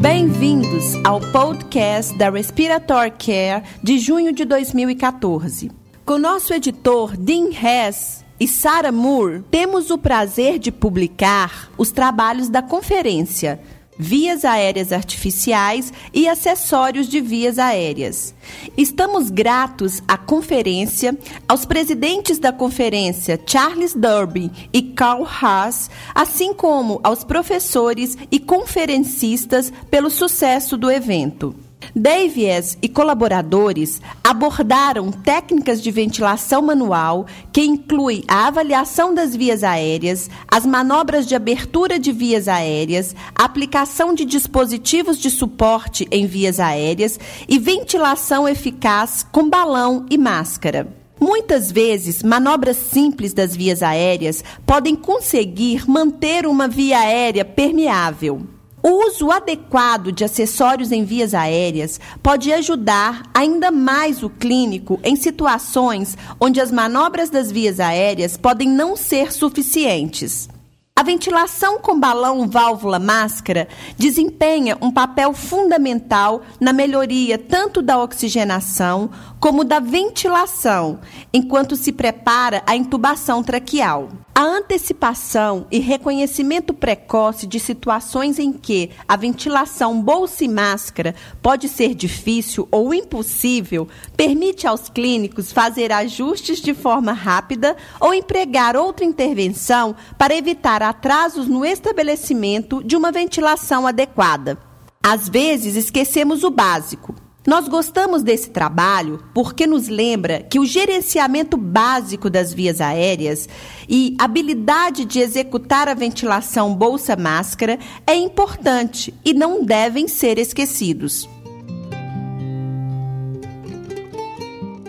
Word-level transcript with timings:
Bem-vindos 0.00 0.94
ao 1.04 1.20
podcast 1.20 2.16
da 2.18 2.28
Respiratory 2.28 3.10
Care 3.12 3.64
de 3.82 3.98
junho 3.98 4.32
de 4.32 4.44
2014. 4.44 5.70
Com 6.04 6.18
nosso 6.18 6.52
editor 6.52 7.16
Dean 7.16 7.48
Hess 7.50 8.24
e 8.38 8.46
Sarah 8.46 8.92
Moore, 8.92 9.42
temos 9.50 9.90
o 9.90 9.96
prazer 9.96 10.58
de 10.58 10.70
publicar 10.70 11.70
os 11.78 11.90
trabalhos 11.90 12.48
da 12.48 12.60
conferência 12.60 13.58
vias 13.98 14.44
aéreas 14.44 14.92
artificiais 14.92 15.92
e 16.12 16.28
acessórios 16.28 17.08
de 17.08 17.20
vias 17.20 17.58
aéreas. 17.58 18.34
Estamos 18.76 19.30
gratos 19.30 20.02
à 20.06 20.16
conferência, 20.16 21.16
aos 21.48 21.64
presidentes 21.64 22.38
da 22.38 22.52
conferência 22.52 23.40
Charles 23.46 23.94
Durbin 23.94 24.50
e 24.72 24.82
Carl 24.82 25.26
Haas, 25.26 25.90
assim 26.14 26.52
como 26.52 27.00
aos 27.02 27.24
professores 27.24 28.16
e 28.30 28.38
conferencistas 28.38 29.72
pelo 29.90 30.10
sucesso 30.10 30.76
do 30.76 30.90
evento. 30.90 31.65
Davies 31.98 32.76
e 32.82 32.90
colaboradores 32.90 34.02
abordaram 34.22 35.10
técnicas 35.10 35.82
de 35.82 35.90
ventilação 35.90 36.60
manual, 36.60 37.24
que 37.50 37.62
inclui 37.62 38.22
a 38.28 38.48
avaliação 38.48 39.14
das 39.14 39.34
vias 39.34 39.64
aéreas, 39.64 40.28
as 40.46 40.66
manobras 40.66 41.26
de 41.26 41.34
abertura 41.34 41.98
de 41.98 42.12
vias 42.12 42.48
aéreas, 42.48 43.16
aplicação 43.34 44.12
de 44.12 44.26
dispositivos 44.26 45.16
de 45.16 45.30
suporte 45.30 46.06
em 46.10 46.26
vias 46.26 46.60
aéreas 46.60 47.18
e 47.48 47.58
ventilação 47.58 48.46
eficaz 48.46 49.26
com 49.32 49.48
balão 49.48 50.04
e 50.10 50.18
máscara. 50.18 50.94
Muitas 51.18 51.72
vezes, 51.72 52.22
manobras 52.22 52.76
simples 52.76 53.32
das 53.32 53.56
vias 53.56 53.82
aéreas 53.82 54.44
podem 54.66 54.94
conseguir 54.94 55.88
manter 55.88 56.46
uma 56.46 56.68
via 56.68 56.98
aérea 56.98 57.42
permeável. 57.42 58.55
O 58.88 59.04
uso 59.04 59.32
adequado 59.32 60.12
de 60.12 60.22
acessórios 60.22 60.92
em 60.92 61.02
vias 61.04 61.34
aéreas 61.34 61.98
pode 62.22 62.52
ajudar 62.52 63.24
ainda 63.34 63.72
mais 63.72 64.22
o 64.22 64.30
clínico 64.30 65.00
em 65.02 65.16
situações 65.16 66.16
onde 66.38 66.60
as 66.60 66.70
manobras 66.70 67.28
das 67.28 67.50
vias 67.50 67.80
aéreas 67.80 68.36
podem 68.36 68.68
não 68.68 68.94
ser 68.94 69.32
suficientes. 69.32 70.48
A 70.94 71.02
ventilação 71.02 71.80
com 71.80 71.98
balão 71.98 72.48
válvula 72.48 73.00
máscara 73.00 73.66
desempenha 73.98 74.78
um 74.80 74.92
papel 74.92 75.32
fundamental 75.32 76.42
na 76.60 76.72
melhoria 76.72 77.36
tanto 77.36 77.82
da 77.82 78.00
oxigenação 78.00 79.10
como 79.40 79.64
da 79.64 79.80
ventilação, 79.80 81.00
enquanto 81.34 81.74
se 81.74 81.90
prepara 81.90 82.62
a 82.64 82.76
intubação 82.76 83.42
traqueal. 83.42 84.10
A 84.38 84.42
antecipação 84.42 85.66
e 85.70 85.78
reconhecimento 85.78 86.74
precoce 86.74 87.46
de 87.46 87.58
situações 87.58 88.38
em 88.38 88.52
que 88.52 88.90
a 89.08 89.16
ventilação 89.16 90.02
bolsa 90.02 90.44
e 90.44 90.48
máscara 90.48 91.14
pode 91.40 91.70
ser 91.70 91.94
difícil 91.94 92.68
ou 92.70 92.92
impossível 92.92 93.88
permite 94.14 94.66
aos 94.66 94.90
clínicos 94.90 95.50
fazer 95.50 95.90
ajustes 95.90 96.60
de 96.60 96.74
forma 96.74 97.14
rápida 97.14 97.78
ou 97.98 98.12
empregar 98.12 98.76
outra 98.76 99.06
intervenção 99.06 99.96
para 100.18 100.36
evitar 100.36 100.82
atrasos 100.82 101.48
no 101.48 101.64
estabelecimento 101.64 102.84
de 102.84 102.94
uma 102.94 103.10
ventilação 103.10 103.86
adequada. 103.86 104.58
Às 105.02 105.30
vezes 105.30 105.76
esquecemos 105.76 106.44
o 106.44 106.50
básico 106.50 107.14
nós 107.46 107.68
gostamos 107.68 108.22
desse 108.22 108.50
trabalho 108.50 109.22
porque 109.32 109.66
nos 109.66 109.88
lembra 109.88 110.42
que 110.42 110.58
o 110.58 110.66
gerenciamento 110.66 111.56
básico 111.56 112.28
das 112.28 112.52
vias 112.52 112.80
aéreas 112.80 113.48
e 113.88 114.16
habilidade 114.18 115.04
de 115.04 115.20
executar 115.20 115.88
a 115.88 115.94
ventilação 115.94 116.74
bolsa-máscara 116.74 117.78
é 118.06 118.14
importante 118.14 119.14
e 119.24 119.32
não 119.32 119.64
devem 119.64 120.08
ser 120.08 120.38
esquecidos. 120.38 121.28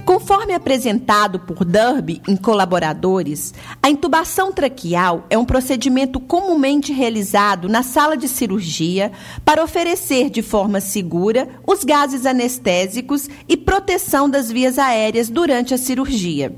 Conforme 0.07 0.53
apresentado 0.53 1.37
por 1.37 1.65
Derby 1.65 2.21
em 2.29 2.37
colaboradores, 2.37 3.53
a 3.83 3.89
intubação 3.89 4.53
traqueal 4.53 5.25
é 5.29 5.37
um 5.37 5.43
procedimento 5.43 6.17
comumente 6.17 6.93
realizado 6.93 7.67
na 7.67 7.83
sala 7.83 8.15
de 8.15 8.29
cirurgia 8.29 9.11
para 9.43 9.61
oferecer 9.61 10.29
de 10.29 10.41
forma 10.41 10.79
segura 10.79 11.49
os 11.67 11.83
gases 11.83 12.25
anestésicos 12.25 13.29
e 13.49 13.57
proteção 13.57 14.29
das 14.29 14.49
vias 14.49 14.79
aéreas 14.79 15.27
durante 15.27 15.73
a 15.73 15.77
cirurgia. 15.77 16.55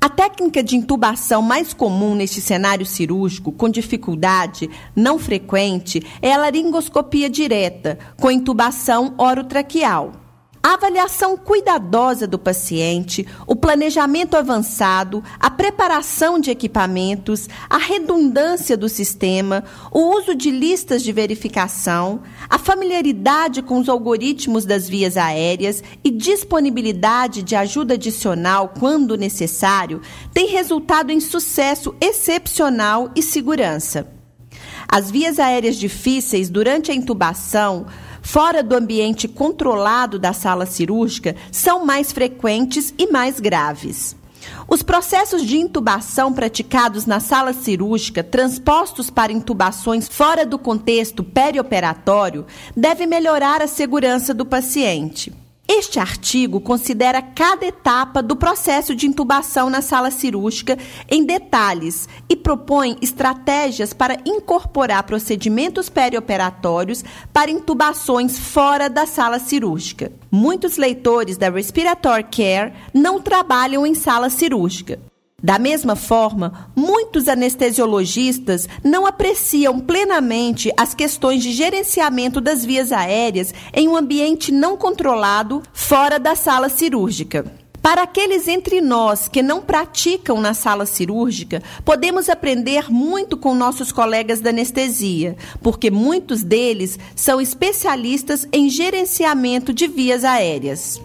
A 0.00 0.08
técnica 0.08 0.62
de 0.62 0.74
intubação 0.74 1.42
mais 1.42 1.74
comum 1.74 2.14
neste 2.14 2.40
cenário 2.40 2.86
cirúrgico 2.86 3.52
com 3.52 3.68
dificuldade 3.68 4.70
não 4.96 5.18
frequente 5.18 6.02
é 6.22 6.32
a 6.32 6.38
laringoscopia 6.38 7.28
direta, 7.28 7.98
com 8.18 8.30
intubação 8.30 9.12
orotraqueal. 9.18 10.25
A 10.66 10.74
avaliação 10.74 11.36
cuidadosa 11.36 12.26
do 12.26 12.40
paciente, 12.40 13.24
o 13.46 13.54
planejamento 13.54 14.36
avançado, 14.36 15.22
a 15.38 15.48
preparação 15.48 16.40
de 16.40 16.50
equipamentos, 16.50 17.48
a 17.70 17.78
redundância 17.78 18.76
do 18.76 18.88
sistema, 18.88 19.62
o 19.92 20.00
uso 20.18 20.34
de 20.34 20.50
listas 20.50 21.04
de 21.04 21.12
verificação, 21.12 22.20
a 22.50 22.58
familiaridade 22.58 23.62
com 23.62 23.78
os 23.78 23.88
algoritmos 23.88 24.64
das 24.64 24.88
vias 24.88 25.16
aéreas 25.16 25.84
e 26.02 26.10
disponibilidade 26.10 27.44
de 27.44 27.54
ajuda 27.54 27.94
adicional 27.94 28.74
quando 28.76 29.16
necessário 29.16 30.00
tem 30.34 30.48
resultado 30.48 31.12
em 31.12 31.20
sucesso 31.20 31.94
excepcional 32.00 33.12
e 33.14 33.22
segurança. 33.22 34.12
As 34.88 35.12
vias 35.12 35.38
aéreas 35.38 35.76
difíceis 35.76 36.50
durante 36.50 36.90
a 36.90 36.94
intubação 36.94 37.86
fora 38.26 38.60
do 38.60 38.74
ambiente 38.74 39.28
controlado 39.28 40.18
da 40.18 40.32
sala 40.32 40.66
cirúrgica 40.66 41.36
são 41.52 41.86
mais 41.86 42.10
frequentes 42.10 42.92
e 42.98 43.06
mais 43.06 43.38
graves. 43.38 44.16
Os 44.68 44.82
processos 44.82 45.42
de 45.42 45.56
intubação 45.56 46.32
praticados 46.32 47.06
na 47.06 47.20
sala 47.20 47.52
cirúrgica, 47.52 48.24
transpostos 48.24 49.10
para 49.10 49.32
intubações 49.32 50.08
fora 50.08 50.44
do 50.44 50.58
contexto 50.58 51.22
perioperatório, 51.22 52.44
devem 52.76 53.06
melhorar 53.06 53.62
a 53.62 53.68
segurança 53.68 54.34
do 54.34 54.44
paciente. 54.44 55.32
Este 55.68 55.98
artigo 55.98 56.60
considera 56.60 57.20
cada 57.20 57.66
etapa 57.66 58.22
do 58.22 58.36
processo 58.36 58.94
de 58.94 59.06
intubação 59.06 59.68
na 59.68 59.82
sala 59.82 60.12
cirúrgica 60.12 60.78
em 61.10 61.24
detalhes 61.24 62.08
e 62.28 62.36
propõe 62.36 62.96
estratégias 63.02 63.92
para 63.92 64.16
incorporar 64.24 65.02
procedimentos 65.02 65.88
perioperatórios 65.88 67.04
para 67.32 67.50
intubações 67.50 68.38
fora 68.38 68.88
da 68.88 69.06
sala 69.06 69.40
cirúrgica. 69.40 70.12
Muitos 70.30 70.76
leitores 70.76 71.36
da 71.36 71.50
Respiratory 71.50 72.24
Care 72.24 72.72
não 72.94 73.20
trabalham 73.20 73.84
em 73.84 73.94
sala 73.94 74.30
cirúrgica. 74.30 75.00
Da 75.46 75.60
mesma 75.60 75.94
forma, 75.94 76.72
muitos 76.74 77.28
anestesiologistas 77.28 78.68
não 78.82 79.06
apreciam 79.06 79.78
plenamente 79.78 80.72
as 80.76 80.92
questões 80.92 81.40
de 81.40 81.52
gerenciamento 81.52 82.40
das 82.40 82.64
vias 82.64 82.90
aéreas 82.90 83.54
em 83.72 83.86
um 83.86 83.96
ambiente 83.96 84.50
não 84.50 84.76
controlado 84.76 85.62
fora 85.72 86.18
da 86.18 86.34
sala 86.34 86.68
cirúrgica. 86.68 87.46
Para 87.80 88.02
aqueles 88.02 88.48
entre 88.48 88.80
nós 88.80 89.28
que 89.28 89.40
não 89.40 89.62
praticam 89.62 90.40
na 90.40 90.52
sala 90.52 90.84
cirúrgica, 90.84 91.62
podemos 91.84 92.28
aprender 92.28 92.90
muito 92.90 93.36
com 93.36 93.54
nossos 93.54 93.92
colegas 93.92 94.40
da 94.40 94.50
anestesia, 94.50 95.36
porque 95.62 95.92
muitos 95.92 96.42
deles 96.42 96.98
são 97.14 97.40
especialistas 97.40 98.48
em 98.52 98.68
gerenciamento 98.68 99.72
de 99.72 99.86
vias 99.86 100.24
aéreas. 100.24 101.00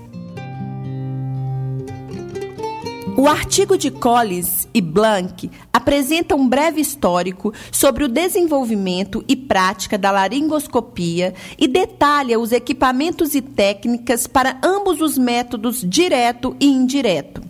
O 3.22 3.28
artigo 3.28 3.78
de 3.78 3.92
Collins 3.92 4.68
e 4.74 4.82
Blank 4.82 5.52
apresenta 5.72 6.36
um 6.36 6.50
breve 6.50 6.82
histórico 6.82 7.54
sobre 7.72 8.04
o 8.04 8.08
desenvolvimento 8.08 9.24
e 9.28 9.36
prática 9.36 9.96
da 9.96 10.10
laringoscopia 10.10 11.36
e 11.56 11.68
detalha 11.68 12.40
os 12.40 12.52
equipamentos 12.52 13.36
e 13.36 13.42
técnicas 13.44 14.26
para 14.26 14.58
ambos 14.64 15.02
os 15.02 15.20
métodos 15.20 15.88
direto 15.88 16.58
e 16.60 16.66
indireto. 16.66 17.44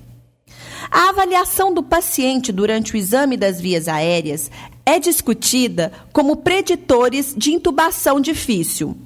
A 0.92 1.07
avaliação 1.07 1.74
do 1.74 1.81
paciente 1.81 2.51
durante 2.51 2.94
o 2.94 2.98
exame 2.98 3.38
das 3.38 3.62
vias 3.62 3.88
aéreas 3.88 4.51
é 4.86 5.00
discutida 5.00 5.94
como 6.12 6.36
preditores 6.36 7.34
de 7.34 7.54
intubação 7.54 8.19
difícil. 8.19 8.98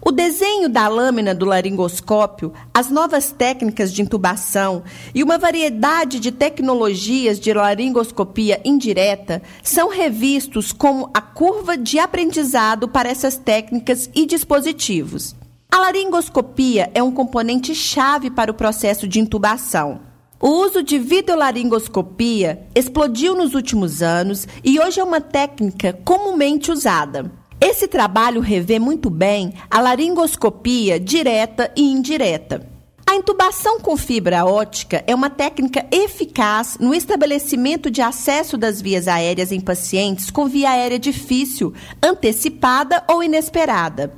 O 0.00 0.12
desenho 0.12 0.68
da 0.68 0.86
lâmina 0.86 1.34
do 1.34 1.44
laringoscópio, 1.44 2.52
as 2.72 2.88
novas 2.88 3.32
técnicas 3.32 3.92
de 3.92 4.00
intubação 4.00 4.84
e 5.14 5.22
uma 5.22 5.38
variedade 5.38 6.20
de 6.20 6.30
tecnologias 6.30 7.40
de 7.40 7.52
laringoscopia 7.52 8.60
indireta 8.64 9.42
são 9.62 9.88
revistos 9.88 10.72
como 10.72 11.10
a 11.12 11.20
curva 11.20 11.76
de 11.76 11.98
aprendizado 11.98 12.88
para 12.88 13.08
essas 13.08 13.36
técnicas 13.36 14.08
e 14.14 14.24
dispositivos. 14.24 15.34
A 15.70 15.78
laringoscopia 15.78 16.90
é 16.94 17.02
um 17.02 17.12
componente 17.12 17.74
chave 17.74 18.30
para 18.30 18.50
o 18.50 18.54
processo 18.54 19.06
de 19.06 19.20
intubação. 19.20 20.00
O 20.40 20.48
uso 20.64 20.84
de 20.84 20.98
videolaringoscopia 20.98 22.66
explodiu 22.74 23.34
nos 23.34 23.54
últimos 23.54 24.00
anos 24.00 24.46
e 24.62 24.78
hoje 24.78 25.00
é 25.00 25.04
uma 25.04 25.20
técnica 25.20 25.98
comumente 26.04 26.70
usada. 26.70 27.37
Esse 27.60 27.88
trabalho 27.88 28.40
revê 28.40 28.78
muito 28.78 29.10
bem 29.10 29.52
a 29.68 29.80
laringoscopia 29.80 31.00
direta 31.00 31.72
e 31.76 31.82
indireta. 31.82 32.64
A 33.04 33.16
intubação 33.16 33.80
com 33.80 33.96
fibra 33.96 34.44
ótica 34.44 35.02
é 35.06 35.14
uma 35.14 35.28
técnica 35.28 35.84
eficaz 35.90 36.76
no 36.78 36.94
estabelecimento 36.94 37.90
de 37.90 38.00
acesso 38.00 38.56
das 38.56 38.80
vias 38.80 39.08
aéreas 39.08 39.50
em 39.50 39.60
pacientes 39.60 40.30
com 40.30 40.46
via 40.46 40.70
aérea 40.70 41.00
difícil, 41.00 41.72
antecipada 42.00 43.02
ou 43.08 43.24
inesperada. 43.24 44.14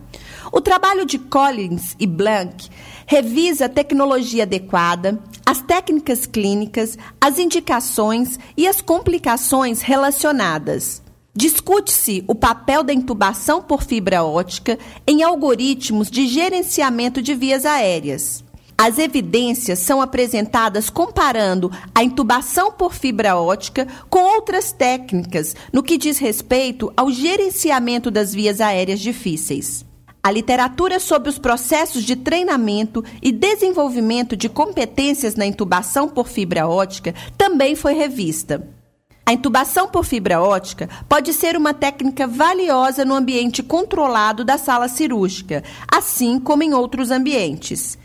O 0.53 0.61
trabalho 0.61 1.07
de 1.07 1.19
Collins 1.19 1.97
e 1.99 2.07
Blank 2.07 2.69
revisa 3.07 3.67
a 3.67 3.69
tecnologia 3.71 4.43
adequada, 4.43 5.19
as 5.47 5.63
técnicas 5.63 6.27
clínicas, 6.27 6.99
as 7.19 7.39
indicações 7.39 8.39
e 8.55 8.67
as 8.67 8.83
complicações 8.83 9.81
relacionadas. 9.81 11.01
Discute-se 11.35 12.25
o 12.27 12.35
papel 12.35 12.82
da 12.82 12.93
intubação 12.93 13.62
por 13.62 13.85
fibra 13.85 14.25
ótica 14.25 14.77
em 15.06 15.23
algoritmos 15.23 16.11
de 16.11 16.27
gerenciamento 16.27 17.23
de 17.23 17.37
vias 17.37 17.65
aéreas. 17.65 18.44
As 18.77 18.99
evidências 18.99 19.79
são 19.79 20.00
apresentadas 20.03 20.91
comparando 20.91 21.71
a 21.94 22.03
intubação 22.03 22.73
por 22.73 22.94
fibra 22.94 23.37
ótica 23.37 23.87
com 24.09 24.25
outras 24.25 24.73
técnicas 24.73 25.55
no 25.73 25.85
que 25.85 25.97
diz 25.97 26.19
respeito 26.19 26.93
ao 26.97 27.12
gerenciamento 27.12 28.11
das 28.11 28.35
vias 28.35 28.61
aéreas 28.61 28.99
difíceis. 28.99 29.85
A 30.23 30.33
literatura 30.33 30.99
sobre 30.99 31.29
os 31.29 31.38
processos 31.38 32.03
de 32.03 32.17
treinamento 32.17 33.05
e 33.23 33.31
desenvolvimento 33.31 34.37
de 34.37 34.49
competências 34.49 35.37
na 35.37 35.47
intubação 35.47 36.09
por 36.09 36.26
fibra 36.26 36.67
ótica 36.67 37.15
também 37.38 37.76
foi 37.76 37.94
revista. 37.94 38.80
A 39.25 39.33
intubação 39.33 39.89
por 39.89 40.05
fibra 40.05 40.43
ótica 40.43 40.89
pode 41.09 41.33
ser 41.33 41.57
uma 41.57 41.73
técnica 41.73 42.27
valiosa 42.27 43.05
no 43.05 43.15
ambiente 43.15 43.63
controlado 43.63 44.45
da 44.45 44.59
sala 44.59 44.89
cirúrgica, 44.89 45.63
assim 45.93 46.41
como 46.41 46.63
em 46.63 46.75
outros 46.75 47.11
ambientes. 47.11 47.97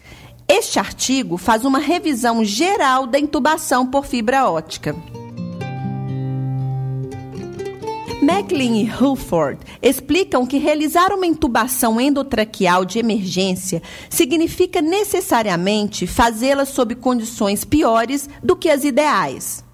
Este 0.48 0.78
artigo 0.78 1.38
faz 1.38 1.66
uma 1.66 1.80
revisão 1.80 2.46
geral 2.46 3.08
da 3.08 3.18
intubação 3.18 3.88
por 3.88 4.06
fibra 4.06 4.48
ótica. 4.48 4.96
Macklin 8.22 8.82
e 8.82 8.86
Hulford 8.86 9.60
explicam 9.82 10.46
que 10.46 10.58
realizar 10.58 11.12
uma 11.12 11.26
intubação 11.26 12.00
endotraqueal 12.00 12.86
de 12.86 13.00
emergência 13.00 13.82
significa 14.10 14.82
necessariamente 14.82 16.06
fazê-la 16.06 16.66
sob 16.66 16.96
condições 16.96 17.66
piores 17.66 18.30
do 18.44 18.56
que 18.56 18.70
as 18.70 18.84
ideais. 18.84 19.65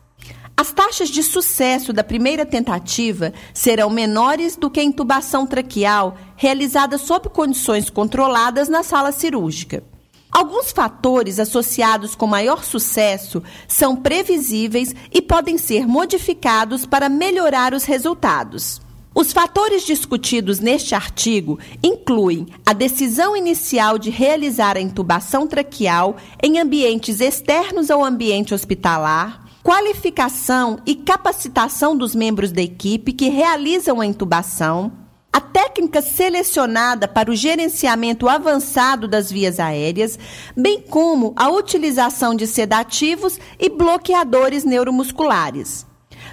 As 0.61 0.71
taxas 0.71 1.09
de 1.09 1.23
sucesso 1.23 1.91
da 1.91 2.03
primeira 2.03 2.45
tentativa 2.45 3.33
serão 3.51 3.89
menores 3.89 4.55
do 4.55 4.69
que 4.69 4.79
a 4.79 4.83
intubação 4.83 5.47
traqueal 5.47 6.15
realizada 6.35 6.99
sob 6.99 7.29
condições 7.29 7.89
controladas 7.89 8.69
na 8.69 8.83
sala 8.83 9.11
cirúrgica. 9.11 9.83
Alguns 10.31 10.71
fatores 10.71 11.39
associados 11.39 12.13
com 12.13 12.27
maior 12.27 12.63
sucesso 12.63 13.41
são 13.67 13.95
previsíveis 13.95 14.93
e 15.11 15.19
podem 15.19 15.57
ser 15.57 15.87
modificados 15.87 16.85
para 16.85 17.09
melhorar 17.09 17.73
os 17.73 17.83
resultados. 17.83 18.79
Os 19.15 19.33
fatores 19.33 19.83
discutidos 19.83 20.59
neste 20.59 20.93
artigo 20.93 21.57
incluem 21.81 22.45
a 22.63 22.71
decisão 22.71 23.35
inicial 23.35 23.97
de 23.97 24.11
realizar 24.11 24.77
a 24.77 24.81
intubação 24.81 25.47
traqueal 25.47 26.17
em 26.41 26.59
ambientes 26.59 27.19
externos 27.19 27.89
ao 27.89 28.05
ambiente 28.05 28.53
hospitalar, 28.53 29.40
qualificação 29.63 30.79
e 30.85 30.95
capacitação 30.95 31.95
dos 31.95 32.15
membros 32.15 32.51
da 32.51 32.61
equipe 32.61 33.13
que 33.13 33.29
realizam 33.29 34.01
a 34.01 34.05
intubação, 34.05 34.91
a 35.31 35.39
técnica 35.39 36.01
selecionada 36.01 37.07
para 37.07 37.31
o 37.31 37.35
gerenciamento 37.35 38.27
avançado 38.27 39.07
das 39.07 39.31
vias 39.31 39.59
aéreas, 39.59 40.19
bem 40.57 40.81
como 40.81 41.33
a 41.35 41.49
utilização 41.49 42.35
de 42.35 42.47
sedativos 42.47 43.39
e 43.59 43.69
bloqueadores 43.69 44.65
neuromusculares. 44.65 45.85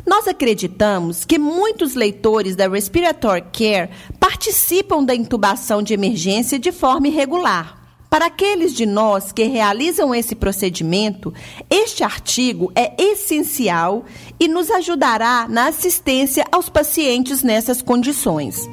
Nós 0.06 0.26
acreditamos 0.26 1.24
que 1.24 1.38
muitos 1.38 1.94
leitores 1.94 2.56
da 2.56 2.68
Respiratory 2.68 3.44
Care 3.52 3.90
participam 4.18 5.04
da 5.04 5.14
intubação 5.14 5.82
de 5.82 5.94
emergência 5.94 6.58
de 6.58 6.72
forma 6.72 7.08
irregular. 7.08 7.77
Para 8.10 8.26
aqueles 8.26 8.72
de 8.72 8.86
nós 8.86 9.32
que 9.32 9.44
realizam 9.44 10.14
esse 10.14 10.34
procedimento, 10.34 11.32
este 11.68 12.02
artigo 12.02 12.72
é 12.74 12.94
essencial 12.98 14.04
e 14.40 14.48
nos 14.48 14.70
ajudará 14.70 15.46
na 15.48 15.68
assistência 15.68 16.46
aos 16.50 16.70
pacientes 16.70 17.42
nessas 17.42 17.82
condições. 17.82 18.68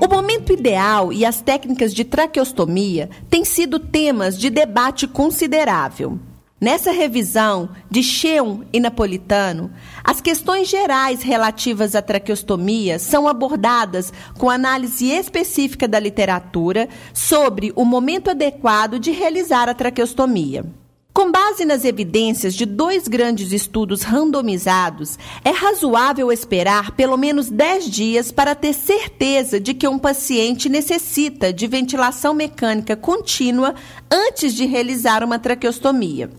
O 0.00 0.08
momento 0.08 0.52
ideal 0.52 1.12
e 1.12 1.26
as 1.26 1.42
técnicas 1.42 1.94
de 1.94 2.04
traqueostomia 2.04 3.10
têm 3.28 3.44
sido 3.44 3.78
temas 3.78 4.38
de 4.38 4.48
debate 4.48 5.06
considerável. 5.06 6.18
Nessa 6.60 6.92
revisão 6.92 7.68
de 7.90 8.00
Cheon 8.02 8.60
e 8.72 8.78
Napolitano, 8.78 9.72
as 10.04 10.20
questões 10.20 10.68
gerais 10.68 11.20
relativas 11.20 11.96
à 11.96 12.00
traqueostomia 12.00 12.98
são 12.98 13.26
abordadas 13.26 14.12
com 14.38 14.48
análise 14.48 15.10
específica 15.10 15.88
da 15.88 15.98
literatura 15.98 16.88
sobre 17.12 17.72
o 17.74 17.84
momento 17.84 18.30
adequado 18.30 19.00
de 19.00 19.10
realizar 19.10 19.68
a 19.68 19.74
traqueostomia. 19.74 20.64
Com 21.12 21.30
base 21.30 21.64
nas 21.64 21.84
evidências 21.84 22.54
de 22.54 22.64
dois 22.64 23.08
grandes 23.08 23.52
estudos 23.52 24.02
randomizados, 24.02 25.18
é 25.44 25.50
razoável 25.50 26.32
esperar 26.32 26.92
pelo 26.92 27.16
menos 27.16 27.50
10 27.50 27.90
dias 27.90 28.32
para 28.32 28.54
ter 28.54 28.72
certeza 28.72 29.60
de 29.60 29.74
que 29.74 29.86
um 29.86 29.98
paciente 29.98 30.68
necessita 30.68 31.52
de 31.52 31.66
ventilação 31.66 32.32
mecânica 32.32 32.96
contínua 32.96 33.74
antes 34.10 34.54
de 34.54 34.66
realizar 34.66 35.22
uma 35.22 35.38
traqueostomia. 35.38 36.30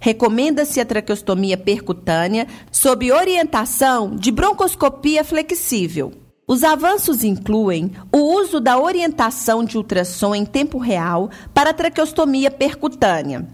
Recomenda-se 0.00 0.80
a 0.80 0.84
traqueostomia 0.84 1.56
percutânea 1.56 2.46
sob 2.70 3.10
orientação 3.12 4.14
de 4.14 4.30
broncoscopia 4.30 5.24
flexível. 5.24 6.12
Os 6.46 6.64
avanços 6.64 7.24
incluem 7.24 7.92
o 8.10 8.18
uso 8.18 8.60
da 8.60 8.78
orientação 8.78 9.64
de 9.64 9.76
ultrassom 9.76 10.34
em 10.34 10.46
tempo 10.46 10.78
real 10.78 11.30
para 11.52 11.74
traqueostomia 11.74 12.50
percutânea 12.50 13.46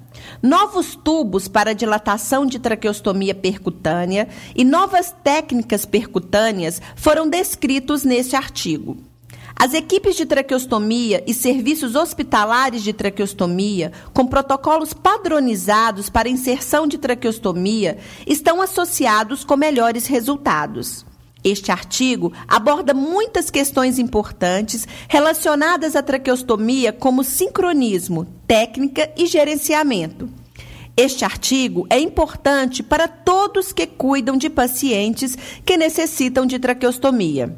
novos 0.42 0.94
tubos 0.94 1.48
para 1.48 1.74
dilatação 1.74 2.46
de 2.46 2.58
traqueostomia 2.58 3.34
percutânea 3.34 4.28
e 4.54 4.64
novas 4.64 5.14
técnicas 5.22 5.84
percutâneas 5.84 6.80
foram 6.96 7.28
descritos 7.28 8.04
neste 8.04 8.36
artigo. 8.36 8.96
As 9.56 9.72
equipes 9.72 10.16
de 10.16 10.26
traqueostomia 10.26 11.22
e 11.26 11.32
serviços 11.32 11.94
hospitalares 11.94 12.82
de 12.82 12.92
traqueostomia, 12.92 13.92
com 14.12 14.26
protocolos 14.26 14.92
padronizados 14.92 16.10
para 16.10 16.28
inserção 16.28 16.86
de 16.86 16.98
traqueostomia, 16.98 17.98
estão 18.26 18.60
associados 18.60 19.44
com 19.44 19.56
melhores 19.56 20.06
resultados. 20.06 21.06
Este 21.44 21.70
artigo 21.70 22.32
aborda 22.48 22.92
muitas 22.92 23.48
questões 23.48 23.98
importantes 23.98 24.88
relacionadas 25.08 25.94
à 25.94 26.02
traqueostomia, 26.02 26.92
como 26.92 27.22
sincronismo, 27.22 28.26
técnica 28.46 29.12
e 29.16 29.26
gerenciamento. 29.26 30.28
Este 30.96 31.24
artigo 31.24 31.86
é 31.90 31.98
importante 31.98 32.82
para 32.82 33.06
todos 33.06 33.72
que 33.72 33.86
cuidam 33.86 34.36
de 34.36 34.48
pacientes 34.48 35.36
que 35.64 35.76
necessitam 35.76 36.46
de 36.46 36.58
traqueostomia. 36.58 37.54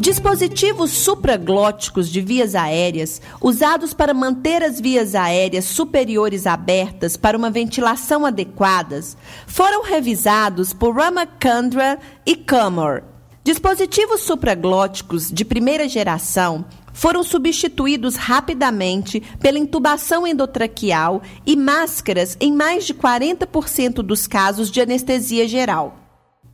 Dispositivos 0.00 0.92
supraglóticos 0.92 2.08
de 2.08 2.20
vias 2.20 2.54
aéreas, 2.54 3.20
usados 3.40 3.92
para 3.92 4.14
manter 4.14 4.62
as 4.62 4.80
vias 4.80 5.12
aéreas 5.16 5.64
superiores 5.64 6.46
abertas 6.46 7.16
para 7.16 7.36
uma 7.36 7.50
ventilação 7.50 8.24
adequadas, 8.24 9.16
foram 9.48 9.82
revisados 9.82 10.72
por 10.72 10.94
Ramachandra 10.94 11.98
e 12.24 12.36
Kamor. 12.36 13.02
Dispositivos 13.42 14.20
supraglóticos 14.20 15.32
de 15.32 15.44
primeira 15.44 15.88
geração 15.88 16.64
foram 16.92 17.24
substituídos 17.24 18.14
rapidamente 18.14 19.20
pela 19.40 19.58
intubação 19.58 20.24
endotraqueal 20.24 21.22
e 21.44 21.56
máscaras 21.56 22.36
em 22.40 22.52
mais 22.52 22.86
de 22.86 22.94
40% 22.94 23.94
dos 23.94 24.28
casos 24.28 24.70
de 24.70 24.80
anestesia 24.80 25.48
geral. 25.48 26.07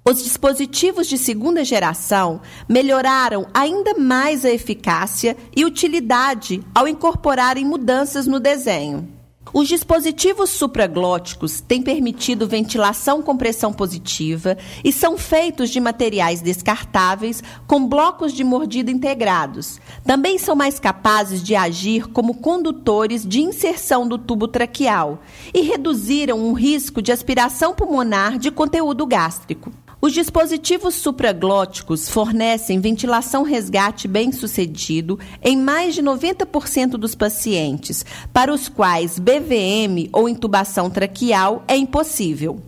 Os 0.07 0.23
dispositivos 0.23 1.07
de 1.07 1.17
segunda 1.17 1.65
geração 1.65 2.43
melhoraram 2.69 3.47
ainda 3.55 3.95
mais 3.95 4.45
a 4.45 4.51
eficácia 4.51 5.35
e 5.57 5.65
utilidade 5.65 6.63
ao 6.75 6.87
incorporarem 6.87 7.65
mudanças 7.65 8.27
no 8.27 8.39
desenho. 8.39 9.09
Os 9.51 9.67
dispositivos 9.67 10.51
supraglóticos 10.51 11.63
têm 11.63 11.81
permitido 11.81 12.47
ventilação 12.47 13.23
com 13.23 13.35
pressão 13.35 13.73
positiva 13.73 14.59
e 14.85 14.93
são 14.93 15.17
feitos 15.17 15.71
de 15.71 15.81
materiais 15.81 16.43
descartáveis 16.43 17.43
com 17.67 17.89
blocos 17.89 18.35
de 18.35 18.45
mordida 18.45 18.91
integrados. 18.91 19.81
Também 20.05 20.37
são 20.37 20.55
mais 20.55 20.79
capazes 20.79 21.43
de 21.43 21.57
agir 21.57 22.09
como 22.09 22.35
condutores 22.35 23.27
de 23.27 23.41
inserção 23.41 24.07
do 24.07 24.19
tubo 24.19 24.49
traqueal 24.49 25.23
e 25.55 25.63
reduziram 25.63 26.47
o 26.47 26.53
risco 26.53 27.01
de 27.01 27.11
aspiração 27.11 27.75
pulmonar 27.75 28.39
de 28.39 28.51
conteúdo 28.51 29.07
gástrico. 29.07 29.73
Os 30.05 30.13
dispositivos 30.13 30.97
supraglóticos 30.97 32.11
fornecem 32.11 32.79
ventilação 32.79 33.43
resgate 33.43 34.07
bem-sucedido 34.07 35.19
em 35.43 35.57
mais 35.57 35.95
de 35.95 36.03
90% 36.03 36.99
dos 36.99 37.15
pacientes, 37.15 38.05
para 38.31 38.53
os 38.53 38.69
quais 38.69 39.19
BVM 39.19 40.11
ou 40.13 40.29
intubação 40.29 40.91
traqueal 40.91 41.65
é 41.67 41.75
impossível. 41.75 42.61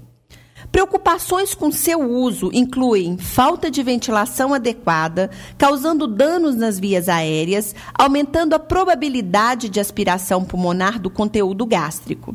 Preocupações 0.72 1.54
com 1.54 1.70
seu 1.70 2.10
uso 2.10 2.48
incluem 2.54 3.18
falta 3.18 3.70
de 3.70 3.82
ventilação 3.82 4.54
adequada, 4.54 5.30
causando 5.58 6.06
danos 6.06 6.56
nas 6.56 6.78
vias 6.78 7.06
aéreas, 7.06 7.74
aumentando 7.92 8.54
a 8.54 8.58
probabilidade 8.58 9.68
de 9.68 9.78
aspiração 9.78 10.42
pulmonar 10.42 10.98
do 10.98 11.10
conteúdo 11.10 11.66
gástrico. 11.66 12.34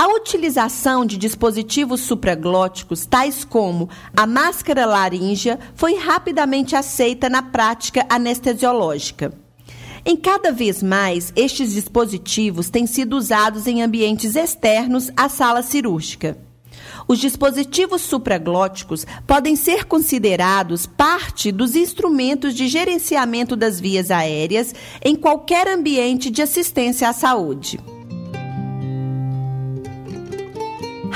A 0.00 0.06
utilização 0.06 1.04
de 1.04 1.16
dispositivos 1.16 2.02
supraglóticos, 2.02 3.04
tais 3.04 3.42
como 3.42 3.90
a 4.16 4.28
máscara 4.28 4.86
laríngea, 4.86 5.58
foi 5.74 5.96
rapidamente 5.96 6.76
aceita 6.76 7.28
na 7.28 7.42
prática 7.42 8.06
anestesiológica. 8.08 9.32
Em 10.06 10.16
cada 10.16 10.52
vez 10.52 10.84
mais, 10.84 11.32
estes 11.34 11.72
dispositivos 11.72 12.70
têm 12.70 12.86
sido 12.86 13.16
usados 13.16 13.66
em 13.66 13.82
ambientes 13.82 14.36
externos 14.36 15.10
à 15.16 15.28
sala 15.28 15.62
cirúrgica. 15.62 16.38
Os 17.08 17.18
dispositivos 17.18 18.02
supraglóticos 18.02 19.04
podem 19.26 19.56
ser 19.56 19.84
considerados 19.84 20.86
parte 20.86 21.50
dos 21.50 21.74
instrumentos 21.74 22.54
de 22.54 22.68
gerenciamento 22.68 23.56
das 23.56 23.80
vias 23.80 24.12
aéreas 24.12 24.72
em 25.04 25.16
qualquer 25.16 25.66
ambiente 25.66 26.30
de 26.30 26.40
assistência 26.40 27.08
à 27.08 27.12
saúde. 27.12 27.80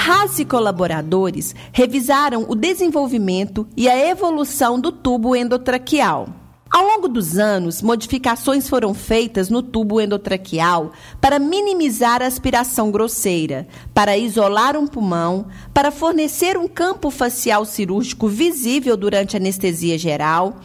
Haas 0.05 0.41
e 0.41 0.45
colaboradores 0.45 1.55
revisaram 1.73 2.45
o 2.49 2.57
desenvolvimento 2.57 3.69
e 3.77 3.89
a 3.89 3.97
evolução 4.11 4.81
do 4.81 4.91
tubo 4.91 5.37
endotraqueal. 5.37 6.29
Ao 6.69 6.85
longo 6.85 7.07
dos 7.07 7.39
anos, 7.39 7.81
modificações 7.81 8.69
foram 8.69 8.95
feitas 8.95 9.49
no 9.49 9.63
tubo 9.63 10.01
endotraqueal 10.01 10.91
para 11.21 11.39
minimizar 11.39 12.21
a 12.21 12.27
aspiração 12.27 12.91
grosseira, 12.91 13.69
para 13.95 14.19
isolar 14.19 14.77
um 14.77 14.89
pulmão, 14.89 15.47
para 15.73 15.93
fornecer 15.93 16.59
um 16.59 16.67
campo 16.67 17.09
facial 17.09 17.65
cirúrgico 17.65 18.27
visível 18.27 18.97
durante 18.97 19.37
anestesia 19.37 19.97
geral, 19.97 20.57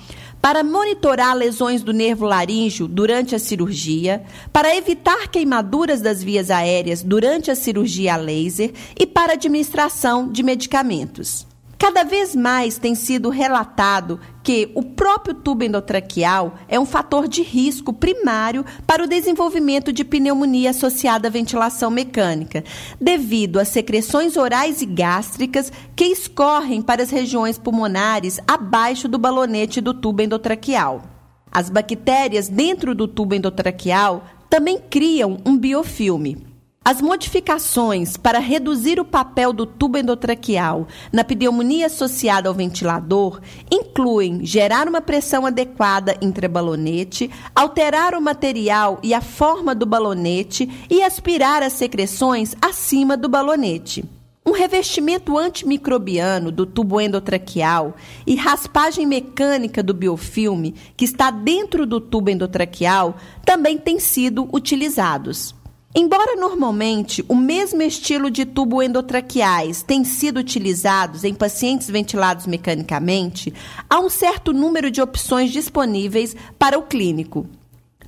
para 0.41 0.63
monitorar 0.63 1.35
lesões 1.35 1.83
do 1.83 1.91
nervo 1.91 2.25
laríngeo 2.25 2.87
durante 2.87 3.35
a 3.35 3.39
cirurgia, 3.39 4.23
para 4.53 4.75
evitar 4.75 5.27
queimaduras 5.27 6.01
das 6.01 6.23
vias 6.23 6.49
aéreas 6.49 7.03
durante 7.03 7.51
a 7.51 7.55
cirurgia 7.55 8.13
a 8.13 8.17
laser 8.17 8.71
e 8.97 9.05
para 9.05 9.33
administração 9.33 10.31
de 10.31 10.43
medicamentos. 10.43 11.45
Cada 11.77 12.03
vez 12.03 12.35
mais 12.35 12.77
tem 12.77 12.95
sido 12.95 13.29
relatado 13.29 14.19
que 14.47 14.71
o 14.75 14.81
próprio 14.81 15.35
tubo 15.35 15.65
endotraqueal 15.65 16.55
é 16.69 16.79
um 16.79 16.85
fator 16.85 17.27
de 17.27 17.41
risco 17.41 17.91
primário 17.91 18.63
para 18.85 19.03
o 19.03 19.07
desenvolvimento 19.07 19.91
de 19.91 20.05
pneumonia 20.05 20.69
associada 20.69 21.27
à 21.27 21.29
ventilação 21.29 21.91
mecânica, 21.91 22.63
devido 22.97 23.59
às 23.59 23.67
secreções 23.67 24.37
orais 24.37 24.81
e 24.81 24.85
gástricas 24.85 25.69
que 25.93 26.05
escorrem 26.05 26.81
para 26.81 27.03
as 27.03 27.09
regiões 27.09 27.57
pulmonares 27.57 28.39
abaixo 28.47 29.09
do 29.09 29.17
balonete 29.17 29.81
do 29.81 29.93
tubo 29.93 30.21
endotraqueal. 30.21 31.03
As 31.51 31.69
bactérias 31.69 32.47
dentro 32.47 32.95
do 32.95 33.05
tubo 33.05 33.35
endotraqueal 33.35 34.23
também 34.49 34.79
criam 34.79 35.39
um 35.45 35.57
biofilme. 35.57 36.56
As 36.89 37.01
modificações 37.01 38.15
para 38.15 38.39
reduzir 38.39 38.97
o 38.97 39.03
papel 39.03 39.51
do 39.51 39.65
tubo 39.65 39.97
endotraqueal 39.97 40.87
na 41.11 41.21
pneumonia 41.21 41.87
associada 41.87 42.47
ao 42.47 42.55
ventilador 42.55 43.41
incluem 43.69 44.45
gerar 44.45 44.87
uma 44.87 45.01
pressão 45.01 45.45
adequada 45.45 46.15
intrabalonete, 46.21 47.29
alterar 47.53 48.13
o 48.15 48.21
material 48.21 49.01
e 49.03 49.13
a 49.13 49.19
forma 49.19 49.75
do 49.75 49.85
balonete 49.85 50.87
e 50.89 51.03
aspirar 51.03 51.61
as 51.61 51.73
secreções 51.73 52.55
acima 52.61 53.17
do 53.17 53.27
balonete. 53.27 54.05
Um 54.45 54.53
revestimento 54.53 55.37
antimicrobiano 55.37 56.53
do 56.53 56.65
tubo 56.65 57.01
endotraqueal 57.01 57.97
e 58.25 58.33
raspagem 58.35 59.05
mecânica 59.05 59.83
do 59.83 59.93
biofilme 59.93 60.73
que 60.95 61.03
está 61.03 61.29
dentro 61.29 61.85
do 61.85 61.99
tubo 61.99 62.29
endotraqueal 62.29 63.17
também 63.43 63.77
têm 63.77 63.99
sido 63.99 64.47
utilizados. 64.53 65.53
Embora 65.99 66.35
normalmente 66.35 67.25
o 67.27 67.35
mesmo 67.35 67.81
estilo 67.81 68.29
de 68.29 68.45
tubo 68.45 68.83
endotraqueais 68.83 69.81
tenha 69.81 70.05
sido 70.05 70.37
utilizados 70.37 71.23
em 71.23 71.33
pacientes 71.33 71.89
ventilados 71.89 72.45
mecanicamente, 72.45 73.51
há 73.89 73.99
um 73.99 74.07
certo 74.07 74.53
número 74.53 74.91
de 74.91 75.01
opções 75.01 75.49
disponíveis 75.51 76.35
para 76.59 76.77
o 76.77 76.83
clínico. 76.83 77.47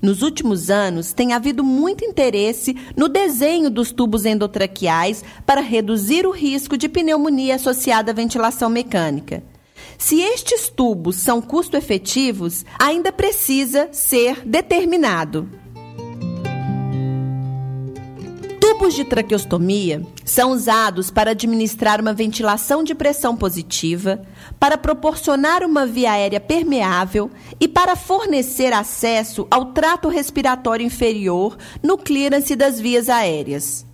Nos 0.04 0.22
últimos 0.22 0.70
anos, 0.70 1.14
tem 1.14 1.34
havido 1.34 1.64
muito 1.64 2.06
interesse 2.06 2.78
no 2.96 3.10
desenho 3.10 3.72
dos 3.72 3.92
tubos 3.92 4.24
endotraqueais 4.24 5.24
para 5.44 5.60
reduzir 5.60 6.28
o 6.28 6.32
risco 6.32 6.78
de 6.78 6.88
pneumonia 6.88 7.56
associada 7.56 8.12
à 8.12 8.14
ventilação 8.14 8.70
mecânica. 8.70 9.42
Se 9.98 10.22
estes 10.22 10.70
tubos 10.70 11.16
são 11.16 11.42
custo-efetivos, 11.42 12.64
ainda 12.78 13.12
precisa 13.12 13.90
ser 13.92 14.46
determinado. 14.46 15.50
Tubos 18.80 18.96
de 18.96 19.04
traqueostomia 19.04 20.08
são 20.24 20.52
usados 20.52 21.12
para 21.12 21.32
administrar 21.32 22.00
uma 22.00 22.14
ventilação 22.14 22.82
de 22.82 22.96
pressão 22.96 23.36
positiva, 23.36 24.22
para 24.58 24.78
proporcionar 24.78 25.66
uma 25.66 25.86
via 25.86 26.14
aérea 26.14 26.40
permeável 26.40 27.30
e 27.60 27.68
para 27.68 27.98
fornecer 27.98 28.72
acesso 28.72 29.46
ao 29.52 29.74
trato 29.74 30.08
respiratório 30.08 30.86
inferior 30.86 31.58
no 31.84 31.98
clearance 31.98 32.56
das 32.56 32.80
vias 32.80 33.10
aéreas. 33.10 33.86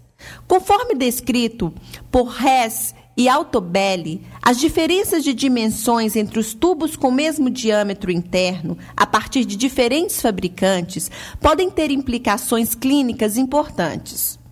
Conforme 0.47 0.93
descrito 0.93 1.73
por 2.11 2.31
Hess 2.39 2.93
e 3.17 3.27
Altobelli, 3.27 4.21
as 4.39 4.59
diferenças 4.59 5.23
de 5.23 5.33
dimensões 5.33 6.15
entre 6.15 6.37
os 6.37 6.53
tubos 6.53 6.95
com 6.95 7.07
o 7.07 7.11
mesmo 7.11 7.49
diâmetro 7.49 8.11
interno, 8.11 8.77
a 8.95 9.07
partir 9.07 9.45
de 9.45 9.55
diferentes 9.55 10.21
fabricantes, 10.21 11.09
podem 11.41 11.71
ter 11.71 11.89
implicações 11.89 12.75
clínicas 12.75 13.35
importantes. 13.35 14.44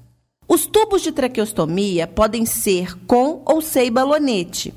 Os 0.53 0.67
tubos 0.67 1.01
de 1.01 1.11
traqueostomia 1.11 2.05
podem 2.05 2.45
ser 2.45 2.95
com 3.07 3.41
ou 3.43 3.59
sem 3.59 3.91
balonete. 3.91 4.71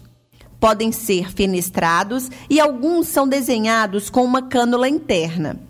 Podem 0.59 0.91
ser 0.91 1.31
fenestrados 1.31 2.31
e 2.49 2.59
alguns 2.59 3.09
são 3.09 3.29
desenhados 3.29 4.09
com 4.09 4.25
uma 4.25 4.41
cânula 4.41 4.89
interna. 4.89 5.61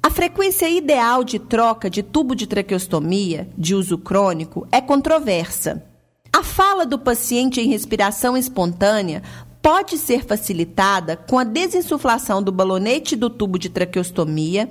A 0.00 0.08
frequência 0.08 0.68
ideal 0.68 1.24
de 1.24 1.40
troca 1.40 1.90
de 1.90 2.00
tubo 2.00 2.36
de 2.36 2.46
traqueostomia 2.46 3.48
de 3.58 3.74
uso 3.74 3.98
crônico 3.98 4.68
é 4.70 4.80
controversa. 4.80 5.84
A 6.32 6.44
fala 6.44 6.86
do 6.86 6.96
paciente 6.96 7.60
em 7.60 7.68
respiração 7.68 8.36
espontânea 8.36 9.20
pode 9.60 9.98
ser 9.98 10.24
facilitada 10.24 11.16
com 11.16 11.40
a 11.40 11.42
desinsuflação 11.42 12.40
do 12.40 12.52
balonete 12.52 13.16
do 13.16 13.28
tubo 13.28 13.58
de 13.58 13.68
traqueostomia, 13.68 14.70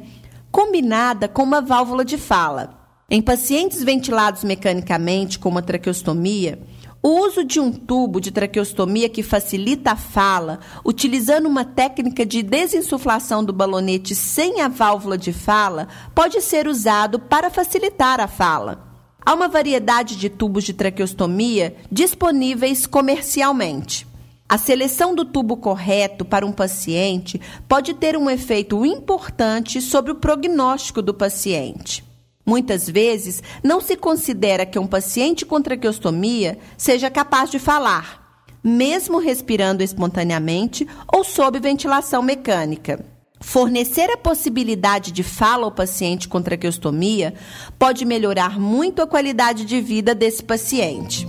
combinada 0.50 1.28
com 1.28 1.44
uma 1.44 1.60
válvula 1.60 2.06
de 2.06 2.18
fala. 2.18 2.85
Em 3.08 3.22
pacientes 3.22 3.84
ventilados 3.84 4.44
mecanicamente 4.44 5.38
com 5.38 5.50
uma 5.50 5.62
traqueostomia, 5.62 6.58
o 7.04 7.20
uso 7.28 7.44
de 7.44 7.60
um 7.60 7.72
tubo 7.72 8.20
de 8.20 8.32
traqueostomia 8.32 9.08
que 9.08 9.22
facilita 9.22 9.92
a 9.92 9.96
fala, 9.96 10.60
utilizando 10.84 11.46
uma 11.48 11.64
técnica 11.64 12.26
de 12.26 12.42
desinsuflação 12.42 13.44
do 13.44 13.54
balonete 13.54 14.16
sem 14.16 14.60
a 14.60 14.68
válvula 14.68 15.20
de 15.20 15.32
fala, 15.32 15.88
pode 16.16 16.42
ser 16.42 16.68
usado 16.68 17.20
para 17.20 17.52
facilitar 17.52 18.20
a 18.20 18.28
fala. 18.28 18.84
Há 19.24 19.36
uma 19.36 19.48
variedade 19.48 20.16
de 20.16 20.28
tubos 20.28 20.64
de 20.64 20.74
traqueostomia 20.74 21.76
disponíveis 21.92 22.88
comercialmente. 22.88 24.08
A 24.50 24.58
seleção 24.58 25.14
do 25.14 25.24
tubo 25.26 25.58
correto 25.58 26.26
para 26.26 26.46
um 26.46 26.52
paciente 26.52 27.40
pode 27.68 27.94
ter 27.94 28.18
um 28.18 28.32
efeito 28.32 28.84
importante 28.84 29.80
sobre 29.80 30.12
o 30.12 30.16
prognóstico 30.16 31.04
do 31.04 31.14
paciente. 31.14 32.15
Muitas 32.46 32.88
vezes, 32.88 33.42
não 33.64 33.82
se 33.82 33.96
considera 33.96 34.66
que 34.66 34.78
um 34.78 34.86
paciente 34.86 35.46
com 35.46 35.62
traqueostomia 35.62 36.60
seja 36.78 37.10
capaz 37.10 37.50
de 37.50 37.58
falar, 37.58 38.44
mesmo 38.64 39.18
respirando 39.18 39.82
espontaneamente 39.82 40.88
ou 41.12 41.24
sob 41.24 41.60
ventilação 41.60 42.22
mecânica. 42.22 43.04
Fornecer 43.42 44.10
a 44.12 44.18
possibilidade 44.18 45.12
de 45.12 45.24
fala 45.24 45.66
ao 45.66 45.72
paciente 45.72 46.28
com 46.28 46.42
traqueostomia 46.42 47.34
pode 47.78 48.06
melhorar 48.06 48.60
muito 48.60 49.02
a 49.02 49.08
qualidade 49.08 49.66
de 49.66 49.82
vida 49.82 50.14
desse 50.16 50.44
paciente. 50.44 51.28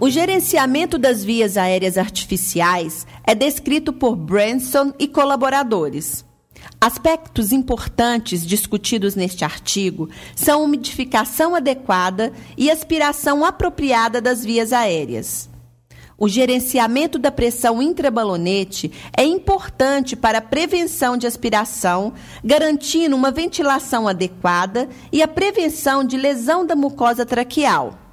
O 0.00 0.10
gerenciamento 0.10 0.98
das 0.98 1.24
vias 1.24 1.56
aéreas 1.56 1.98
artificiais 1.98 3.06
é 3.24 3.34
descrito 3.34 3.92
por 3.92 4.14
Branson 4.14 4.92
e 4.98 5.08
colaboradores. 5.08 6.27
Aspectos 6.80 7.50
importantes 7.50 8.46
discutidos 8.46 9.14
neste 9.14 9.44
artigo 9.44 10.08
são 10.36 10.64
umidificação 10.64 11.54
adequada 11.54 12.32
e 12.56 12.70
aspiração 12.70 13.44
apropriada 13.44 14.20
das 14.20 14.44
vias 14.44 14.72
aéreas. 14.72 15.48
O 16.20 16.28
gerenciamento 16.28 17.16
da 17.16 17.30
pressão 17.30 17.80
intrabalonete 17.80 18.90
é 19.16 19.24
importante 19.24 20.16
para 20.16 20.38
a 20.38 20.42
prevenção 20.42 21.16
de 21.16 21.28
aspiração, 21.28 22.12
garantindo 22.44 23.14
uma 23.14 23.30
ventilação 23.30 24.08
adequada 24.08 24.88
e 25.12 25.22
a 25.22 25.28
prevenção 25.28 26.02
de 26.02 26.16
lesão 26.16 26.66
da 26.66 26.74
mucosa 26.74 27.24
traqueal. 27.24 28.07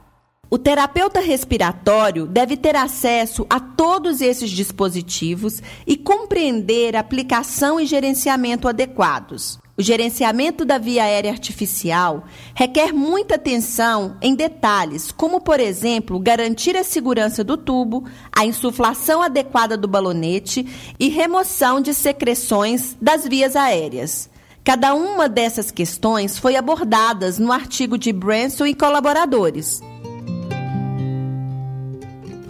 O 0.56 0.58
terapeuta 0.58 1.20
respiratório 1.20 2.26
deve 2.26 2.56
ter 2.56 2.78
acesso 2.78 3.46
a 3.50 3.60
todos 3.60 4.22
esses 4.22 4.50
dispositivos 4.50 5.62
e 5.86 5.98
compreender 5.98 6.96
aplicação 6.96 7.78
e 7.78 7.86
gerenciamento 7.86 8.66
adequados. 8.66 9.60
O 9.78 9.82
gerenciamento 9.82 10.64
da 10.64 10.78
via 10.78 11.04
aérea 11.04 11.30
artificial 11.30 12.24
requer 12.54 12.94
muita 12.94 13.36
atenção 13.36 14.16
em 14.22 14.34
detalhes, 14.34 15.12
como, 15.12 15.42
por 15.42 15.60
exemplo, 15.60 16.18
garantir 16.22 16.78
a 16.78 16.86
segurança 16.86 17.44
do 17.44 17.58
tubo, 17.58 18.06
a 18.32 18.46
insuflação 18.46 19.22
adequada 19.22 19.76
do 19.76 19.90
balonete 19.90 20.66
e 20.98 21.10
remoção 21.10 21.82
de 21.82 21.94
secreções 21.94 22.96
das 23.02 23.28
vias 23.28 23.58
aéreas. 23.58 24.30
Cada 24.64 24.96
uma 24.96 25.28
dessas 25.28 25.70
questões 25.70 26.40
foi 26.40 26.56
abordadas 26.56 27.38
no 27.40 27.52
artigo 27.52 27.98
de 27.98 28.14
Branson 28.14 28.66
e 28.66 28.74
colaboradores. 28.74 29.84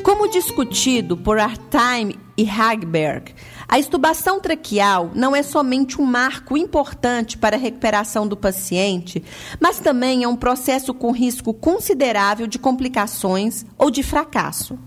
Como 0.05 0.27
discutido 0.27 1.17
por 1.17 1.39
Artime 1.39 2.15
e 2.37 2.47
Hagberg, 2.47 3.33
a 3.67 3.79
estubação 3.79 4.39
traqueal 4.39 5.09
não 5.15 5.35
é 5.35 5.41
somente 5.41 5.99
um 5.99 6.05
marco 6.05 6.55
importante 6.55 7.39
para 7.39 7.55
a 7.55 7.59
recuperação 7.59 8.27
do 8.27 8.37
paciente, 8.37 9.23
mas 9.59 9.79
também 9.79 10.23
é 10.23 10.27
um 10.27 10.35
processo 10.35 10.93
com 10.93 11.09
risco 11.09 11.55
considerável 11.55 12.45
de 12.45 12.59
complicações 12.59 13.65
ou 13.79 13.89
de 13.89 14.03
fracasso. 14.03 14.77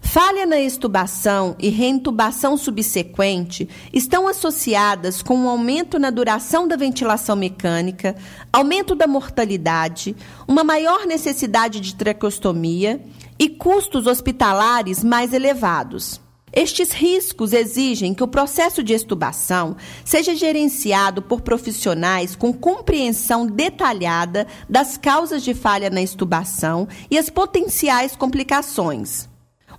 Falha 0.00 0.44
na 0.44 0.60
estubação 0.60 1.56
e 1.58 1.68
reintubação 1.70 2.56
subsequente 2.56 3.68
estão 3.92 4.28
associadas 4.28 5.22
com 5.22 5.36
um 5.36 5.48
aumento 5.48 5.98
na 5.98 6.10
duração 6.10 6.68
da 6.68 6.76
ventilação 6.76 7.34
mecânica, 7.34 8.14
aumento 8.52 8.94
da 8.94 9.06
mortalidade, 9.06 10.14
uma 10.46 10.62
maior 10.62 11.06
necessidade 11.06 11.80
de 11.80 11.94
traqueostomia 11.94 13.00
e 13.38 13.48
custos 13.48 14.06
hospitalares 14.06 15.02
mais 15.02 15.32
elevados. 15.32 16.20
Estes 16.56 16.92
riscos 16.92 17.52
exigem 17.52 18.14
que 18.14 18.22
o 18.22 18.28
processo 18.28 18.80
de 18.80 18.92
estubação 18.94 19.76
seja 20.04 20.36
gerenciado 20.36 21.20
por 21.20 21.40
profissionais 21.40 22.36
com 22.36 22.52
compreensão 22.52 23.44
detalhada 23.44 24.46
das 24.70 24.96
causas 24.96 25.42
de 25.42 25.52
falha 25.52 25.90
na 25.90 26.00
estubação 26.00 26.86
e 27.10 27.18
as 27.18 27.28
potenciais 27.28 28.14
complicações. 28.14 29.28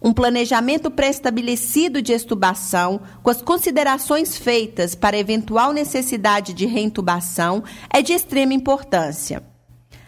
Um 0.01 0.11
planejamento 0.11 0.91
pré-estabelecido 0.91 2.01
de 2.01 2.11
estubação, 2.11 2.99
com 3.23 3.29
as 3.29 3.41
considerações 3.41 4.37
feitas 4.37 4.93
para 4.93 5.17
eventual 5.17 5.71
necessidade 5.71 6.53
de 6.53 6.65
reintubação, 6.65 7.63
é 7.89 8.01
de 8.01 8.11
extrema 8.11 8.53
importância. 8.53 9.41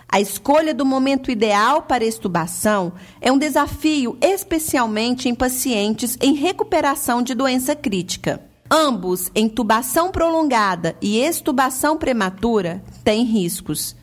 A 0.09 0.21
escolha 0.21 0.73
do 0.73 0.85
momento 0.85 1.29
ideal 1.29 1.81
para 1.81 2.05
estubação 2.05 2.93
é 3.19 3.31
um 3.31 3.37
desafio, 3.37 4.17
especialmente 4.21 5.27
em 5.27 5.35
pacientes 5.35 6.17
em 6.21 6.33
recuperação 6.33 7.21
de 7.21 7.35
doença 7.35 7.75
crítica. 7.75 8.41
Ambos, 8.71 9.29
intubação 9.35 10.11
prolongada 10.11 10.95
e 11.01 11.19
extubação 11.19 11.97
prematura, 11.97 12.83
têm 13.03 13.23
riscos. 13.23 13.95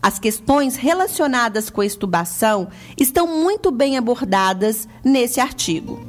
As 0.00 0.18
questões 0.18 0.76
relacionadas 0.76 1.70
com 1.70 1.80
a 1.80 1.86
extubação 1.86 2.68
estão 2.96 3.26
muito 3.26 3.72
bem 3.72 3.96
abordadas 3.98 4.88
nesse 5.04 5.40
artigo. 5.40 6.07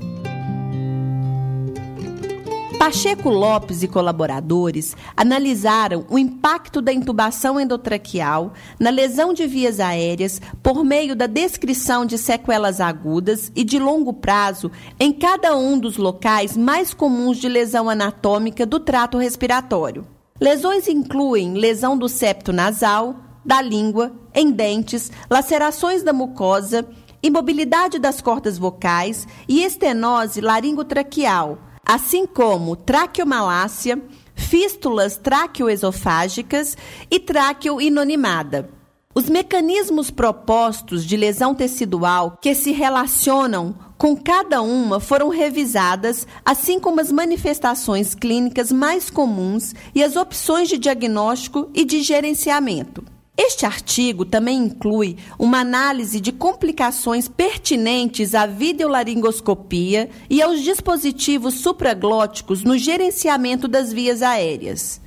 Pacheco 2.80 3.30
Lopes 3.30 3.84
e 3.84 3.90
colaboradores 3.90 4.96
analisaram 5.16 6.06
o 6.10 6.18
impacto 6.18 6.82
da 6.82 6.94
intubação 6.94 7.60
endotraqueal 7.60 8.54
na 8.80 8.90
lesão 8.90 9.34
de 9.34 9.46
vias 9.46 9.82
aéreas 9.82 10.42
por 10.64 10.86
meio 10.86 11.14
da 11.14 11.28
descrição 11.28 12.06
de 12.06 12.18
sequelas 12.18 12.80
agudas 12.80 13.52
e 13.54 13.66
de 13.66 13.78
longo 13.78 14.14
prazo 14.14 14.72
em 14.98 15.12
cada 15.12 15.58
um 15.58 15.78
dos 15.78 15.98
locais 15.98 16.56
mais 16.56 16.94
comuns 16.94 17.38
de 17.38 17.50
lesão 17.50 17.90
anatômica 17.90 18.66
do 18.66 18.80
trato 18.80 19.18
respiratório. 19.18 20.08
Lesões 20.40 20.88
incluem 20.88 21.56
lesão 21.56 21.98
do 21.98 22.08
septo 22.08 22.54
nasal, 22.54 23.18
da 23.46 23.62
língua, 23.62 24.14
em 24.34 24.50
dentes, 24.52 25.12
lacerações 25.30 26.02
da 26.02 26.14
mucosa, 26.14 26.88
imobilidade 27.22 28.00
das 28.00 28.22
cordas 28.22 28.58
vocais 28.58 29.28
e 29.50 29.66
estenose 29.66 30.40
laringotraqueal 30.40 31.69
assim 31.90 32.28
como 32.28 32.76
traqueomalácia, 32.76 34.00
fístulas 34.36 35.18
traqueoesofágicas 35.18 36.78
e 37.10 37.20
traqueoinonimada. 37.20 38.70
Os 39.16 39.28
mecanismos 39.28 40.12
propostos 40.12 41.04
de 41.04 41.18
lesão 41.18 41.56
tecidual 41.56 42.38
que 42.40 42.54
se 42.54 42.72
relacionam 42.72 43.74
com 43.98 44.16
cada 44.16 44.62
uma 44.62 45.00
foram 45.00 45.30
revisadas, 45.30 46.28
assim 46.46 46.80
como 46.80 47.02
as 47.02 47.12
manifestações 47.12 48.14
clínicas 48.14 48.72
mais 48.72 49.10
comuns 49.10 49.74
e 49.96 50.04
as 50.04 50.16
opções 50.16 50.70
de 50.70 50.78
diagnóstico 50.78 51.72
e 51.74 51.84
de 51.84 52.04
gerenciamento. 52.04 53.04
Este 53.42 53.66
artigo 53.66 54.26
também 54.26 54.58
inclui 54.58 55.16
uma 55.40 55.62
análise 55.62 56.20
de 56.20 56.30
complicações 56.30 57.30
pertinentes 57.30 58.36
à 58.36 58.46
videolaringoscopia 58.46 60.10
e 60.30 60.42
aos 60.42 60.60
dispositivos 60.60 61.54
supraglóticos 61.54 62.66
no 62.66 62.78
gerenciamento 62.78 63.66
das 63.66 63.94
vias 63.94 64.22
aéreas. 64.22 65.00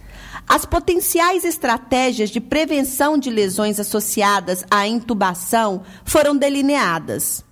As 0.49 0.65
potenciais 0.65 1.45
estratégias 1.45 2.31
de 2.31 2.41
prevenção 2.41 3.19
de 3.19 3.29
lesões 3.29 3.79
associadas 3.79 4.65
à 4.71 4.89
intubação 4.89 5.83
foram 6.03 6.35
delineadas. 6.35 7.45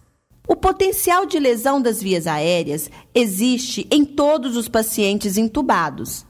O 0.49 0.57
potencial 0.57 1.27
de 1.27 1.39
lesão 1.39 1.79
das 1.83 2.03
vias 2.03 2.27
aéreas 2.27 2.91
existe 3.15 3.87
em 3.91 4.03
todos 4.03 4.57
os 4.57 4.67
pacientes 4.67 5.37
intubados. 5.37 6.25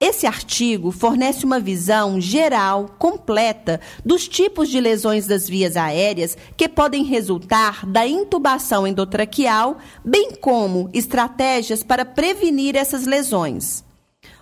Esse 0.00 0.28
artigo 0.28 0.92
fornece 0.92 1.44
uma 1.44 1.58
visão 1.58 2.20
geral, 2.20 2.88
completa, 3.00 3.80
dos 4.04 4.28
tipos 4.28 4.68
de 4.68 4.80
lesões 4.80 5.26
das 5.26 5.48
vias 5.48 5.76
aéreas 5.76 6.38
que 6.56 6.68
podem 6.68 7.02
resultar 7.02 7.84
da 7.84 8.06
intubação 8.06 8.86
endotraqueal, 8.86 9.78
bem 10.04 10.36
como 10.40 10.88
estratégias 10.94 11.82
para 11.82 12.04
prevenir 12.04 12.76
essas 12.76 13.06
lesões. 13.06 13.82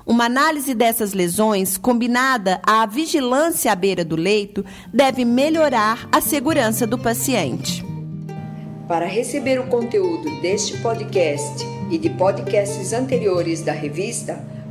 Uma 0.05 0.27
análise 0.27 0.75
dessas 0.75 1.15
lesões, 1.15 1.79
combinada 1.79 2.61
à 2.63 2.85
vigilância 2.85 3.73
à 3.73 3.75
beira 3.75 4.05
do 4.05 4.15
leito, 4.15 4.63
deve 4.93 5.25
melhorar 5.25 6.07
a 6.13 6.21
segurança 6.21 6.87
do 6.87 6.99
paciente. 6.99 7.83
Para 8.87 9.07
receber 9.07 9.59
o 9.59 9.69
conteúdo 9.69 10.39
deste 10.43 10.77
podcast 10.83 11.65
e 11.91 11.97
de 11.97 12.11
podcasts 12.11 12.93
anteriores 12.93 13.63
da 13.63 13.73
revista, 13.73 14.55